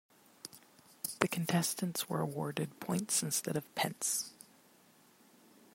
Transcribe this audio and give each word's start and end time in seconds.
The 1.19 1.27
contestants 1.27 2.09
were 2.09 2.21
awarded 2.21 2.79
points 2.79 3.21
instead 3.21 3.55
of 3.55 3.75
pence. 3.75 4.31